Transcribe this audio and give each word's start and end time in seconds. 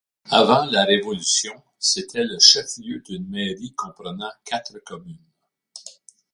Avant 0.31 0.65
la 0.65 0.83
Révolution, 0.83 1.53
c'était 1.77 2.23
le 2.23 2.39
chef-lieu 2.39 3.01
d'une 3.05 3.29
mairie 3.29 3.75
comprenant 3.75 4.31
quatre 4.45 4.79
communes. 4.79 5.29